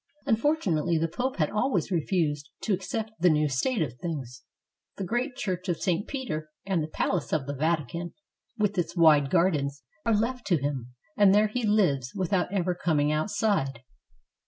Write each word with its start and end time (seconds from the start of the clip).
Unfor 0.25 0.55
tunately 0.59 0.99
the 0.99 1.07
Pope 1.07 1.35
has 1.37 1.51
always 1.53 1.91
refused 1.91 2.49
to 2.61 2.73
accept 2.73 3.11
the 3.19 3.29
new 3.29 3.47
state 3.47 3.83
of 3.83 3.99
things. 3.99 4.41
The 4.97 5.03
great 5.03 5.35
church 5.35 5.69
of 5.69 5.77
St. 5.79 6.07
Peter 6.07 6.49
and 6.65 6.81
the 6.81 6.87
palace 6.87 7.31
of 7.31 7.45
the 7.45 7.53
Vatican, 7.53 8.15
with 8.57 8.79
its 8.79 8.97
wide 8.97 9.29
gardens, 9.29 9.83
are 10.03 10.15
left 10.15 10.47
to 10.47 10.57
him, 10.57 10.95
and 11.15 11.35
there 11.35 11.49
he 11.49 11.67
lives 11.67 12.13
without 12.15 12.51
ever 12.51 12.73
coming 12.73 13.11
outside. 13.11 13.81